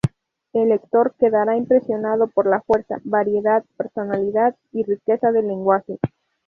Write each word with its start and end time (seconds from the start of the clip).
El 0.51 0.69
lector 0.69 1.13
quedará 1.19 1.55
impresionado 1.57 2.25
por 2.25 2.47
la 2.47 2.61
fuerza, 2.61 2.99
variedad, 3.03 3.63
personalidad 3.77 4.55
y 4.71 4.81
riqueza 4.83 5.31
del 5.31 5.47
lenguaje. 5.47 5.99